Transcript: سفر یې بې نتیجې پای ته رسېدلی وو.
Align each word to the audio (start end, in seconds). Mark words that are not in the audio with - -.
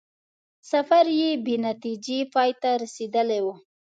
سفر 0.71 1.05
یې 1.19 1.29
بې 1.45 1.55
نتیجې 1.67 2.19
پای 2.33 2.51
ته 2.61 2.69
رسېدلی 2.81 3.39
وو. 3.45 3.53